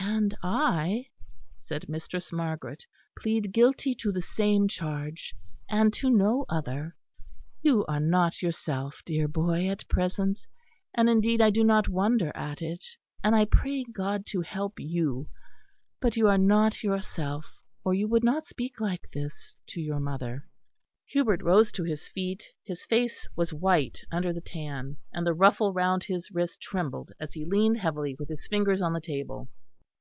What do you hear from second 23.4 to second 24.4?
white under the